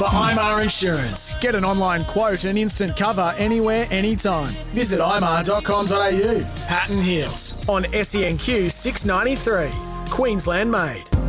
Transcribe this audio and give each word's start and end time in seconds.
For 0.00 0.06
IMAR 0.06 0.62
Insurance. 0.62 1.36
Get 1.42 1.54
an 1.54 1.62
online 1.62 2.06
quote 2.06 2.44
and 2.44 2.58
instant 2.58 2.96
cover 2.96 3.34
anywhere, 3.36 3.86
anytime. 3.90 4.54
Visit 4.72 4.98
imar.com.au. 4.98 6.66
Patton 6.66 7.02
Hills 7.02 7.62
on 7.68 7.84
SENQ 7.84 8.72
693. 8.72 9.70
Queensland 10.10 10.72
made. 10.72 11.19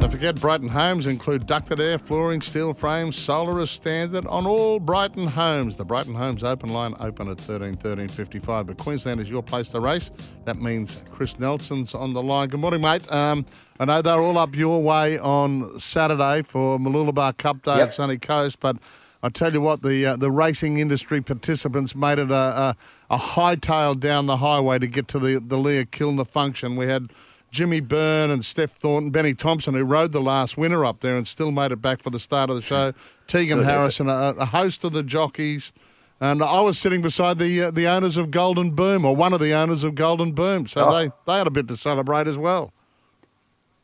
Don't 0.00 0.12
forget, 0.12 0.40
Brighton 0.40 0.68
homes 0.68 1.06
include 1.06 1.46
ducted 1.46 1.80
air, 1.80 1.98
flooring, 1.98 2.40
steel 2.40 2.72
frames, 2.72 3.16
solar 3.16 3.60
is 3.60 3.68
standard 3.70 4.24
on 4.26 4.46
all 4.46 4.78
Brighton 4.78 5.26
homes. 5.26 5.76
The 5.76 5.84
Brighton 5.84 6.14
Homes 6.14 6.44
open 6.44 6.72
line 6.72 6.94
open 7.00 7.28
at 7.28 7.38
13 7.38 7.74
13 7.74 8.06
55. 8.08 8.68
But 8.68 8.78
Queensland 8.78 9.20
is 9.20 9.28
your 9.28 9.42
place 9.42 9.70
to 9.70 9.80
race. 9.80 10.12
That 10.44 10.62
means 10.62 11.02
Chris 11.10 11.38
Nelson's 11.40 11.94
on 11.94 12.12
the 12.14 12.22
line. 12.22 12.48
Good 12.48 12.60
morning, 12.60 12.80
mate. 12.80 13.10
Um, 13.12 13.44
I 13.80 13.86
know 13.86 14.00
they're 14.00 14.20
all 14.20 14.38
up 14.38 14.54
your 14.54 14.80
way 14.82 15.18
on 15.18 15.78
Saturday 15.80 16.42
for 16.42 16.78
Mooloolaba 16.78 17.36
Cup 17.36 17.62
Day 17.64 17.76
Yep. 17.78 17.88
at 17.88 17.94
Sunny 17.94 18.18
Coast, 18.18 18.60
but 18.60 18.76
I 19.24 19.30
tell 19.30 19.52
you 19.52 19.60
what, 19.60 19.82
the 19.82 20.06
uh, 20.06 20.16
the 20.16 20.30
racing 20.30 20.78
industry 20.78 21.20
participants 21.20 21.96
made 21.96 22.20
it 22.20 22.30
a, 22.30 22.34
a, 22.34 22.76
a 23.10 23.18
hightail 23.18 23.98
down 23.98 24.26
the 24.26 24.36
highway 24.36 24.78
to 24.78 24.86
get 24.86 25.08
to 25.08 25.18
the, 25.18 25.40
the 25.44 25.58
Leah 25.58 25.86
Kilner 25.86 26.26
function. 26.26 26.76
We 26.76 26.86
had 26.86 27.10
Jimmy 27.50 27.80
Byrne 27.80 28.30
and 28.30 28.44
Steph 28.44 28.72
Thornton, 28.72 29.10
Benny 29.10 29.34
Thompson, 29.34 29.74
who 29.74 29.84
rode 29.84 30.12
the 30.12 30.20
last 30.20 30.56
winner 30.58 30.84
up 30.84 31.00
there 31.00 31.16
and 31.16 31.26
still 31.26 31.50
made 31.50 31.72
it 31.72 31.80
back 31.82 32.02
for 32.02 32.10
the 32.10 32.18
start 32.18 32.50
of 32.50 32.56
the 32.56 32.62
show. 32.62 32.92
Tegan 33.26 33.62
Harrison, 33.64 34.08
a, 34.08 34.34
a 34.38 34.44
host 34.44 34.84
of 34.84 34.92
the 34.92 35.02
jockeys. 35.02 35.72
And 36.20 36.42
I 36.42 36.60
was 36.60 36.78
sitting 36.78 37.00
beside 37.00 37.38
the 37.38 37.62
uh, 37.62 37.70
the 37.70 37.86
owners 37.86 38.16
of 38.16 38.32
Golden 38.32 38.72
Boom, 38.72 39.04
or 39.04 39.14
one 39.14 39.32
of 39.32 39.38
the 39.38 39.52
owners 39.52 39.84
of 39.84 39.94
Golden 39.94 40.32
Boom. 40.32 40.66
So 40.66 40.88
Oh. 40.88 40.92
they, 40.98 41.10
they 41.26 41.38
had 41.38 41.46
a 41.46 41.50
bit 41.50 41.68
to 41.68 41.76
celebrate 41.76 42.26
as 42.26 42.36
well. 42.36 42.72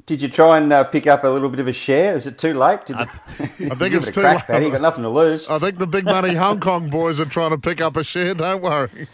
Did 0.06 0.20
you 0.20 0.28
try 0.28 0.58
and 0.58 0.70
uh, 0.72 0.84
pick 0.84 1.06
up 1.06 1.24
a 1.24 1.28
little 1.28 1.48
bit 1.48 1.60
of 1.60 1.68
a 1.68 1.72
share? 1.72 2.16
Is 2.16 2.26
it 2.26 2.36
too 2.36 2.52
late? 2.52 2.84
Did 2.86 2.96
I 2.96 3.04
think 3.06 3.94
it's 3.94 4.08
it 4.08 4.14
too 4.14 4.20
crack, 4.20 4.36
late. 4.36 4.46
Paddy. 4.46 4.66
You 4.66 4.72
got 4.72 4.82
nothing 4.82 5.04
to 5.04 5.08
lose. 5.08 5.48
I 5.48 5.58
think 5.58 5.78
the 5.78 5.86
big 5.86 6.04
money 6.04 6.34
Hong 6.34 6.60
Kong 6.60 6.90
boys 6.90 7.20
are 7.20 7.24
trying 7.24 7.50
to 7.50 7.58
pick 7.58 7.80
up 7.80 7.96
a 7.96 8.04
share, 8.04 8.34
don't 8.34 8.62
worry. 8.62 9.08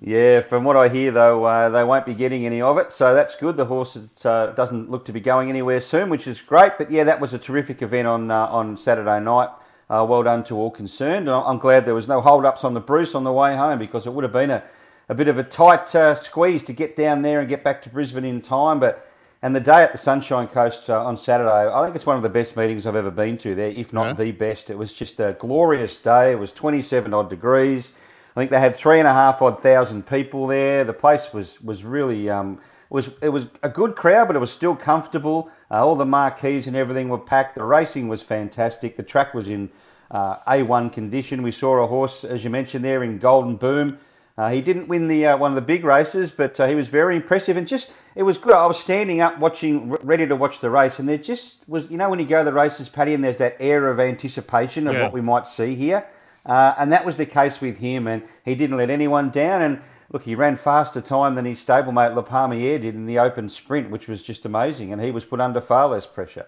Yeah, 0.00 0.42
from 0.42 0.62
what 0.62 0.76
I 0.76 0.88
hear 0.88 1.10
though, 1.10 1.44
uh, 1.44 1.68
they 1.70 1.82
won't 1.82 2.06
be 2.06 2.14
getting 2.14 2.46
any 2.46 2.62
of 2.62 2.78
it, 2.78 2.92
so 2.92 3.14
that's 3.14 3.34
good. 3.34 3.56
The 3.56 3.64
horse 3.64 3.98
uh, 4.24 4.46
doesn't 4.48 4.90
look 4.90 5.04
to 5.06 5.12
be 5.12 5.18
going 5.20 5.48
anywhere 5.48 5.80
soon, 5.80 6.08
which 6.08 6.28
is 6.28 6.40
great. 6.40 6.72
But 6.78 6.90
yeah, 6.90 7.02
that 7.04 7.20
was 7.20 7.34
a 7.34 7.38
terrific 7.38 7.82
event 7.82 8.06
on 8.06 8.30
uh, 8.30 8.46
on 8.46 8.76
Saturday 8.76 9.18
night. 9.20 9.48
Uh, 9.90 10.06
well 10.08 10.22
done 10.22 10.44
to 10.44 10.54
all 10.56 10.70
concerned, 10.70 11.28
and 11.28 11.30
I'm 11.30 11.58
glad 11.58 11.86
there 11.86 11.94
was 11.94 12.06
no 12.06 12.20
hold-ups 12.20 12.62
on 12.62 12.74
the 12.74 12.80
Bruce 12.80 13.14
on 13.14 13.24
the 13.24 13.32
way 13.32 13.56
home 13.56 13.78
because 13.78 14.06
it 14.06 14.12
would 14.12 14.22
have 14.22 14.34
been 14.34 14.50
a, 14.50 14.62
a 15.08 15.14
bit 15.14 15.28
of 15.28 15.38
a 15.38 15.42
tight 15.42 15.92
uh, 15.94 16.14
squeeze 16.14 16.62
to 16.64 16.74
get 16.74 16.94
down 16.94 17.22
there 17.22 17.40
and 17.40 17.48
get 17.48 17.64
back 17.64 17.80
to 17.82 17.88
Brisbane 17.88 18.24
in 18.26 18.40
time. 18.42 18.78
But 18.80 19.04
and 19.40 19.56
the 19.56 19.60
day 19.60 19.82
at 19.82 19.92
the 19.92 19.98
Sunshine 19.98 20.46
Coast 20.46 20.90
uh, 20.90 21.04
on 21.04 21.16
Saturday, 21.16 21.72
I 21.72 21.82
think 21.84 21.96
it's 21.96 22.06
one 22.06 22.16
of 22.16 22.22
the 22.22 22.28
best 22.28 22.56
meetings 22.56 22.86
I've 22.86 22.96
ever 22.96 23.10
been 23.10 23.36
to 23.38 23.54
there, 23.54 23.70
if 23.70 23.92
not 23.92 24.06
Yeah. 24.06 24.12
the 24.12 24.32
best. 24.32 24.68
It 24.70 24.76
was 24.78 24.92
just 24.92 25.18
a 25.20 25.34
glorious 25.38 25.96
day. 25.96 26.32
It 26.32 26.38
was 26.38 26.52
27 26.52 27.12
odd 27.14 27.30
degrees. 27.30 27.92
I 28.38 28.40
think 28.42 28.52
they 28.52 28.60
had 28.60 28.76
three 28.76 29.00
and 29.00 29.08
a 29.08 29.12
half 29.12 29.42
odd 29.42 29.60
thousand 29.60 30.06
people 30.06 30.46
there. 30.46 30.84
The 30.84 30.92
place 30.92 31.32
was 31.32 31.60
was 31.60 31.84
really 31.84 32.30
um, 32.30 32.60
was 32.88 33.10
it 33.20 33.30
was 33.30 33.48
a 33.64 33.68
good 33.68 33.96
crowd, 33.96 34.28
but 34.28 34.36
it 34.36 34.38
was 34.38 34.52
still 34.52 34.76
comfortable. 34.76 35.50
Uh, 35.68 35.84
all 35.84 35.96
the 35.96 36.06
marquees 36.06 36.68
and 36.68 36.76
everything 36.76 37.08
were 37.08 37.18
packed. 37.18 37.56
The 37.56 37.64
racing 37.64 38.06
was 38.06 38.22
fantastic. 38.22 38.96
The 38.96 39.02
track 39.02 39.34
was 39.34 39.48
in 39.48 39.70
uh, 40.12 40.36
A1 40.46 40.92
condition. 40.92 41.42
We 41.42 41.50
saw 41.50 41.82
a 41.82 41.88
horse, 41.88 42.22
as 42.22 42.44
you 42.44 42.50
mentioned 42.50 42.84
there, 42.84 43.02
in 43.02 43.18
Golden 43.18 43.56
Boom. 43.56 43.98
Uh, 44.38 44.50
he 44.50 44.60
didn't 44.60 44.86
win 44.86 45.08
the 45.08 45.26
uh, 45.26 45.36
one 45.36 45.50
of 45.50 45.56
the 45.56 45.60
big 45.60 45.82
races, 45.82 46.30
but 46.30 46.60
uh, 46.60 46.68
he 46.68 46.76
was 46.76 46.86
very 46.86 47.16
impressive 47.16 47.56
and 47.56 47.66
just 47.66 47.92
it 48.14 48.22
was 48.22 48.38
good. 48.38 48.54
I 48.54 48.66
was 48.66 48.78
standing 48.78 49.20
up 49.20 49.40
watching, 49.40 49.90
ready 49.90 50.28
to 50.28 50.36
watch 50.36 50.60
the 50.60 50.70
race, 50.70 51.00
and 51.00 51.08
there 51.08 51.18
just 51.18 51.68
was 51.68 51.90
you 51.90 51.96
know 51.96 52.08
when 52.08 52.20
you 52.20 52.24
go 52.26 52.38
to 52.38 52.44
the 52.44 52.52
races, 52.52 52.88
Paddy, 52.88 53.14
and 53.14 53.24
there's 53.24 53.38
that 53.38 53.56
air 53.58 53.88
of 53.88 53.98
anticipation 53.98 54.86
of 54.86 54.94
Yeah. 54.94 55.02
what 55.02 55.12
we 55.12 55.20
might 55.20 55.48
see 55.48 55.74
here, 55.74 56.06
uh, 56.48 56.74
and 56.78 56.90
that 56.90 57.04
was 57.04 57.18
the 57.18 57.26
case 57.26 57.60
with 57.60 57.76
him, 57.76 58.06
and 58.06 58.22
he 58.44 58.54
didn't 58.54 58.78
let 58.78 58.90
anyone 58.90 59.30
down. 59.30 59.62
And 59.62 59.82
look, 60.10 60.22
he 60.22 60.34
ran 60.34 60.56
faster 60.56 61.00
time 61.00 61.34
than 61.34 61.44
his 61.44 61.64
stablemate 61.64 62.16
La 62.16 62.22
Palmiere 62.22 62.80
did 62.80 62.94
in 62.94 63.06
the 63.06 63.18
open 63.18 63.48
sprint, 63.48 63.90
which 63.90 64.08
was 64.08 64.22
just 64.22 64.46
amazing, 64.46 64.92
and 64.92 65.02
he 65.02 65.10
was 65.10 65.26
put 65.26 65.40
under 65.40 65.60
far 65.60 65.88
less 65.88 66.06
pressure. 66.06 66.46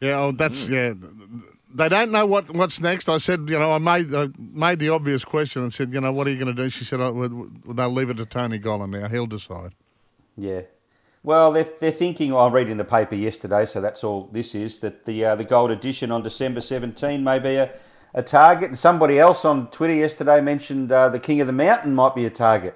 Yeah, 0.00 0.20
oh, 0.20 0.32
that's 0.32 0.68
yeah. 0.68 0.94
They 1.74 1.88
don't 1.88 2.12
know 2.12 2.26
what 2.26 2.50
what's 2.54 2.80
next. 2.80 3.08
I 3.08 3.18
said, 3.18 3.50
you 3.50 3.58
know, 3.58 3.72
I 3.72 3.78
made 3.78 4.14
I 4.14 4.28
made 4.38 4.78
the 4.78 4.90
obvious 4.90 5.24
question 5.24 5.62
and 5.62 5.74
said, 5.74 5.92
you 5.92 6.00
know, 6.00 6.12
what 6.12 6.28
are 6.28 6.30
you 6.30 6.36
going 6.36 6.54
to 6.54 6.62
do? 6.62 6.70
She 6.70 6.84
said, 6.84 7.00
oh, 7.00 7.12
well, 7.12 7.48
well, 7.64 7.74
they'll 7.74 7.90
leave 7.90 8.10
it 8.10 8.16
to 8.18 8.26
Tony 8.26 8.60
Gollan 8.60 8.90
now. 8.90 9.08
He'll 9.08 9.26
decide. 9.26 9.74
Yeah. 10.36 10.62
Well, 11.24 11.52
they're, 11.52 11.66
they're 11.80 11.90
thinking. 11.90 12.34
I 12.34 12.48
read 12.48 12.68
in 12.68 12.76
the 12.76 12.84
paper 12.84 13.14
yesterday, 13.14 13.66
so 13.66 13.80
that's 13.80 14.04
all 14.04 14.28
this 14.30 14.54
is. 14.54 14.78
That 14.80 15.06
the 15.06 15.24
uh, 15.24 15.34
the 15.34 15.44
gold 15.44 15.72
edition 15.72 16.12
on 16.12 16.22
December 16.22 16.60
17 16.60 17.24
may 17.24 17.38
be 17.38 17.56
a, 17.56 17.70
a 18.14 18.22
target. 18.22 18.68
And 18.70 18.78
somebody 18.78 19.18
else 19.18 19.44
on 19.44 19.68
Twitter 19.70 19.94
yesterday 19.94 20.40
mentioned 20.40 20.90
uh, 20.92 21.08
the 21.08 21.18
King 21.20 21.40
of 21.40 21.46
the 21.46 21.52
Mountain 21.52 21.94
might 21.94 22.14
be 22.14 22.24
a 22.24 22.30
target. 22.30 22.74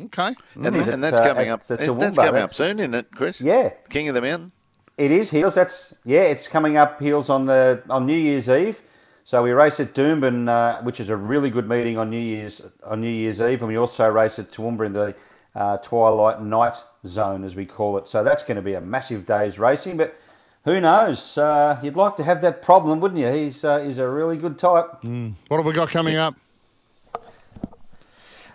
Okay. 0.00 0.34
And, 0.54 0.74
Is 0.76 0.88
it, 0.88 0.94
and 0.94 1.04
that's 1.04 1.20
uh, 1.20 1.24
coming 1.28 1.50
up. 1.50 1.60
it's- 1.60 1.70
it's 1.70 1.80
that's 1.86 1.90
Woomba, 1.90 2.16
coming 2.26 2.42
up 2.42 2.50
that's- 2.50 2.56
soon, 2.56 2.78
isn't 2.80 2.94
it, 2.94 3.06
Chris? 3.14 3.40
Yeah. 3.40 3.70
King 3.90 4.08
of 4.08 4.14
the 4.14 4.22
Mountain. 4.22 4.52
It 4.96 5.10
is 5.10 5.30
heels. 5.32 5.54
That's 5.56 5.92
yeah. 6.04 6.22
It's 6.22 6.46
coming 6.46 6.76
up 6.76 7.00
heels 7.00 7.28
on 7.28 7.46
the 7.46 7.82
on 7.90 8.06
New 8.06 8.16
Year's 8.16 8.48
Eve. 8.48 8.80
So 9.24 9.42
we 9.42 9.50
race 9.50 9.80
at 9.80 9.92
Doomben, 9.94 10.48
uh, 10.48 10.82
which 10.82 11.00
is 11.00 11.08
a 11.08 11.16
really 11.16 11.50
good 11.50 11.68
meeting 11.68 11.98
on 11.98 12.10
New 12.10 12.18
Year's 12.20 12.62
on 12.84 13.00
New 13.00 13.08
Year's 13.10 13.40
Eve, 13.40 13.60
and 13.62 13.68
we 13.68 13.76
also 13.76 14.08
race 14.08 14.38
at 14.38 14.50
Toowoomba 14.52 14.86
in 14.86 14.92
the 14.92 15.14
uh, 15.56 15.78
twilight 15.78 16.42
night 16.42 16.76
zone, 17.06 17.42
as 17.42 17.56
we 17.56 17.66
call 17.66 17.98
it. 17.98 18.06
So 18.06 18.22
that's 18.22 18.44
going 18.44 18.54
to 18.56 18.62
be 18.62 18.74
a 18.74 18.80
massive 18.80 19.26
day's 19.26 19.58
racing. 19.58 19.96
But 19.96 20.14
who 20.64 20.80
knows? 20.80 21.36
Uh, 21.36 21.78
you'd 21.82 21.96
like 21.96 22.16
to 22.16 22.24
have 22.24 22.40
that 22.42 22.62
problem, 22.62 23.00
wouldn't 23.00 23.20
you? 23.20 23.28
He's 23.28 23.64
uh, 23.64 23.80
he's 23.80 23.98
a 23.98 24.08
really 24.08 24.36
good 24.36 24.58
type. 24.58 25.02
What 25.48 25.56
have 25.56 25.66
we 25.66 25.72
got 25.72 25.90
coming 25.90 26.16
up? 26.16 26.34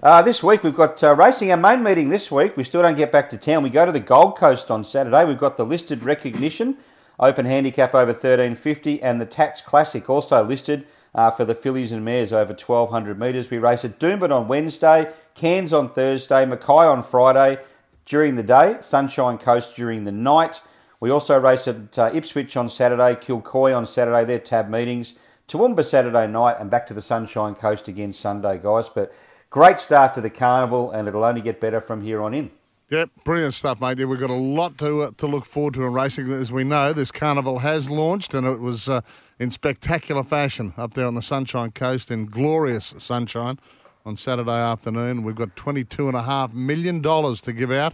Uh, 0.01 0.21
this 0.21 0.41
week 0.41 0.63
we've 0.63 0.75
got 0.75 1.03
uh, 1.03 1.13
racing. 1.13 1.51
Our 1.51 1.57
main 1.57 1.83
meeting 1.83 2.09
this 2.09 2.31
week. 2.31 2.55
We 2.55 2.63
still 2.63 2.81
don't 2.81 2.95
get 2.95 3.11
back 3.11 3.29
to 3.31 3.37
town. 3.37 3.63
We 3.63 3.69
go 3.69 3.85
to 3.85 3.91
the 3.91 3.99
Gold 3.99 4.37
Coast 4.37 4.71
on 4.71 4.83
Saturday. 4.83 5.25
We've 5.25 5.37
got 5.37 5.57
the 5.57 5.65
listed 5.65 6.03
recognition, 6.03 6.77
open 7.19 7.45
handicap 7.45 7.93
over 7.93 8.13
thirteen 8.13 8.55
fifty, 8.55 9.01
and 9.03 9.19
the 9.19 9.25
Tats 9.25 9.61
Classic 9.61 10.09
also 10.09 10.43
listed 10.43 10.87
uh, 11.13 11.31
for 11.31 11.43
the 11.43 11.53
fillies 11.53 11.91
and 11.91 12.05
mares 12.05 12.31
over 12.31 12.53
twelve 12.53 12.89
hundred 12.89 13.19
metres. 13.19 13.49
We 13.51 13.57
race 13.57 13.83
at 13.83 13.99
Doomben 13.99 14.31
on 14.31 14.47
Wednesday, 14.47 15.11
Cairns 15.35 15.73
on 15.73 15.89
Thursday, 15.89 16.45
Mackay 16.45 16.87
on 16.87 17.03
Friday 17.03 17.57
during 18.05 18.37
the 18.37 18.43
day, 18.43 18.77
Sunshine 18.79 19.37
Coast 19.37 19.75
during 19.75 20.05
the 20.05 20.11
night. 20.11 20.61
We 20.99 21.09
also 21.09 21.39
raced 21.39 21.67
at 21.67 21.97
uh, 21.97 22.11
Ipswich 22.13 22.57
on 22.57 22.67
Saturday, 22.67 23.15
Kilcoy 23.15 23.75
on 23.75 23.85
Saturday. 23.85 24.25
They're 24.25 24.39
tab 24.39 24.69
meetings. 24.69 25.15
Toowoomba 25.47 25.83
Saturday 25.83 26.27
night, 26.27 26.57
and 26.59 26.69
back 26.69 26.85
to 26.87 26.93
the 26.93 27.01
Sunshine 27.01 27.55
Coast 27.55 27.87
again 27.87 28.13
Sunday, 28.13 28.59
guys. 28.59 28.89
But 28.89 29.11
great 29.49 29.79
start 29.79 30.13
to 30.15 30.21
the 30.21 30.29
carnival, 30.29 30.91
and 30.91 31.07
it'll 31.07 31.23
only 31.23 31.41
get 31.41 31.59
better 31.59 31.81
from 31.81 32.01
here 32.01 32.21
on 32.21 32.33
in. 32.33 32.51
Yep, 32.89 33.09
brilliant 33.23 33.53
stuff, 33.53 33.79
mate. 33.79 33.97
Yeah, 33.99 34.05
we've 34.05 34.19
got 34.19 34.29
a 34.29 34.33
lot 34.33 34.77
to 34.79 35.03
uh, 35.03 35.11
to 35.17 35.27
look 35.27 35.45
forward 35.45 35.75
to 35.75 35.83
in 35.83 35.93
racing. 35.93 36.31
As 36.31 36.51
we 36.51 36.63
know, 36.63 36.91
this 36.91 37.11
carnival 37.11 37.59
has 37.59 37.89
launched, 37.89 38.33
and 38.33 38.45
it 38.45 38.59
was 38.59 38.89
uh, 38.89 39.01
in 39.39 39.51
spectacular 39.51 40.23
fashion 40.23 40.73
up 40.75 40.95
there 40.95 41.05
on 41.05 41.15
the 41.15 41.21
Sunshine 41.21 41.71
Coast 41.71 42.11
in 42.11 42.25
glorious 42.25 42.93
sunshine 42.99 43.59
on 44.05 44.17
Saturday 44.17 44.51
afternoon. 44.51 45.23
We've 45.23 45.35
got 45.35 45.55
twenty-two 45.55 46.07
and 46.07 46.17
a 46.17 46.23
half 46.23 46.53
million 46.53 47.01
dollars 47.01 47.41
to 47.41 47.53
give 47.53 47.71
out 47.71 47.93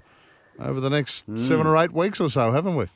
over 0.59 0.79
the 0.79 0.89
next 0.89 1.23
seven 1.37 1.67
or 1.67 1.77
eight 1.77 1.91
weeks 1.93 2.19
or 2.19 2.29
so, 2.29 2.51
haven't 2.51 2.75
we? 2.75 2.87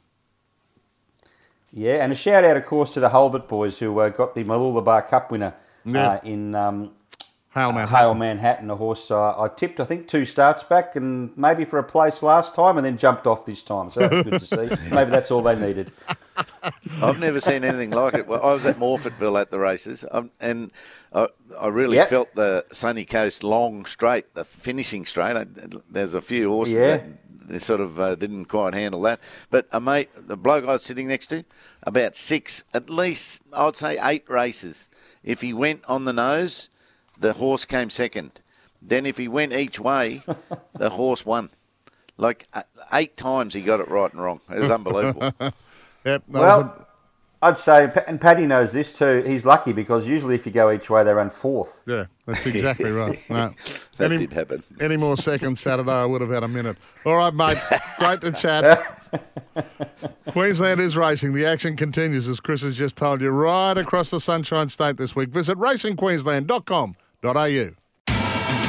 Yeah, 1.71 2.03
and 2.03 2.11
a 2.11 2.15
shout 2.15 2.43
out, 2.45 2.57
of 2.57 2.65
course, 2.65 2.93
to 2.95 2.99
the 2.99 3.09
Hulbert 3.09 3.47
boys 3.47 3.77
who 3.77 3.99
uh, 3.99 4.09
got 4.09 4.33
the 4.33 4.43
Mooloolaba 4.43 5.07
Cup 5.07 5.29
winner 5.31 5.53
Yeah. 5.85 6.09
uh, 6.13 6.19
in 6.23 6.55
um, 6.55 6.91
Hale 7.53 7.69
uh, 7.69 7.73
Manhattan. 7.73 7.95
Hale 7.95 8.13
Manhattan, 8.15 8.69
a 8.71 8.75
horse 8.75 9.11
uh, 9.11 9.39
I 9.39 9.49
tipped, 9.49 9.79
I 9.79 9.85
think, 9.85 10.07
two 10.07 10.25
starts 10.25 10.63
back 10.63 10.95
and 10.95 11.35
maybe 11.37 11.65
for 11.65 11.77
a 11.77 11.83
place 11.83 12.23
last 12.23 12.55
time 12.55 12.77
and 12.77 12.85
then 12.85 12.97
jumped 12.97 13.27
off 13.27 13.45
this 13.45 13.61
time. 13.61 13.91
So 13.91 13.99
that's 13.99 14.27
good 14.27 14.39
to 14.39 14.45
see. 14.47 14.89
Maybe 14.95 15.11
that's 15.11 15.29
all 15.29 15.41
they 15.43 15.59
needed. 15.59 15.91
I've 17.03 17.19
never 17.19 17.39
seen 17.39 17.63
anything 17.63 17.91
like 17.91 18.15
it. 18.15 18.27
Well, 18.27 18.41
I 18.43 18.51
was 18.53 18.65
at 18.65 18.77
Morphettville 18.77 19.39
at 19.39 19.51
the 19.51 19.59
races, 19.59 20.03
um, 20.11 20.31
and 20.39 20.71
I, 21.13 21.27
I 21.59 21.67
really 21.67 21.97
Yep. 21.97 22.09
felt 22.09 22.35
the 22.35 22.65
Sunny 22.71 23.05
Coast 23.05 23.43
long 23.43 23.85
straight, 23.85 24.33
the 24.33 24.43
finishing 24.43 25.05
straight. 25.05 25.35
I, 25.35 25.45
there's 25.89 26.13
a 26.15 26.21
few 26.21 26.49
horses 26.49 26.73
Yeah. 26.75 26.87
that 26.97 27.03
they 27.49 27.59
sort 27.59 27.81
of 27.81 27.99
uh, 27.99 28.15
didn't 28.15 28.45
quite 28.45 28.73
handle 28.73 29.01
that. 29.01 29.19
But 29.49 29.67
a 29.71 29.79
mate, 29.79 30.09
the 30.15 30.37
bloke 30.37 30.63
I 30.63 30.73
was 30.73 30.83
sitting 30.83 31.07
next 31.07 31.27
to, 31.27 31.43
about 31.83 32.15
six, 32.15 32.63
at 32.73 32.89
least 32.89 33.41
I'd 33.53 33.75
say 33.75 33.99
eight 34.01 34.29
races. 34.29 34.89
If 35.23 35.41
he 35.41 35.53
went 35.53 35.83
on 35.87 36.05
the 36.05 36.13
nose, 36.13 36.69
the 37.17 37.33
horse 37.33 37.65
came 37.65 37.89
second. 37.89 38.41
Then 38.81 39.05
if 39.05 39.17
he 39.17 39.27
went 39.27 39.53
each 39.53 39.79
way, 39.79 40.23
the 40.73 40.91
horse 40.91 41.25
won. 41.25 41.49
Like 42.17 42.47
uh, 42.53 42.63
eight 42.93 43.17
times 43.17 43.53
he 43.53 43.61
got 43.61 43.79
it 43.79 43.89
right 43.89 44.11
and 44.11 44.21
wrong. 44.21 44.41
It 44.49 44.59
was 44.59 44.71
unbelievable. 44.71 45.33
Yep. 46.05 46.23
that 46.29 46.39
was 46.39 46.41
Well, 46.41 46.87
I'd 47.41 47.57
say, 47.57 47.89
and 48.07 48.19
Paddy 48.19 48.45
knows 48.45 48.73
this 48.73 48.91
too, 48.91 49.23
he's 49.25 49.45
lucky 49.45 49.71
because 49.71 50.05
usually 50.05 50.35
if 50.35 50.45
you 50.45 50.51
go 50.51 50.69
each 50.71 50.89
way, 50.89 51.05
they 51.05 51.13
run 51.13 51.29
fourth. 51.29 51.83
yeah, 51.85 52.05
that's 52.25 52.45
exactly 52.45 52.91
right. 52.91 53.17
No. 53.29 53.51
that 53.97 54.11
Any- 54.11 54.27
did 54.27 54.33
happen. 54.33 54.61
Any 54.81 54.97
more 54.97 55.15
seconds 55.15 55.61
Saturday, 55.61 55.89
I 55.91 56.03
would 56.05 56.19
have 56.19 56.29
had 56.29 56.43
a 56.43 56.49
minute. 56.49 56.75
All 57.05 57.15
right, 57.15 57.33
mate. 57.33 57.57
Great 57.97 58.19
to 58.21 58.33
chat. 58.33 58.77
Queensland 60.31 60.81
is 60.81 60.97
racing. 60.97 61.33
The 61.33 61.45
action 61.45 61.77
continues, 61.77 62.27
as 62.27 62.41
Chris 62.41 62.61
has 62.61 62.75
just 62.75 62.97
told 62.97 63.21
you, 63.21 63.29
right 63.29 63.77
across 63.77 64.09
the 64.11 64.19
Sunshine 64.19 64.67
State 64.69 64.97
this 64.97 65.15
week. 65.15 65.29
Visit 65.29 65.57
racingqueensland.com.au. 65.57 67.69